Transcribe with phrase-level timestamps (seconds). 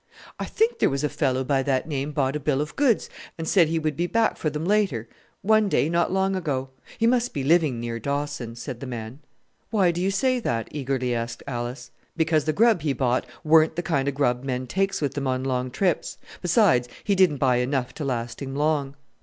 [0.39, 3.07] "I think there was a fellow by that name bought a bill of goods
[3.37, 5.07] and said he would be back for them later,
[5.43, 6.71] one day, not long ago.
[6.97, 9.19] He must be living near Dawson," said the man.
[9.69, 11.91] "Why do you say that?" eagerly asked Alice.
[12.17, 15.43] "Because the grub he bought weren't the kind of grub men takes with them on
[15.43, 18.95] long trips; besides, he didn't buy enough to last him long."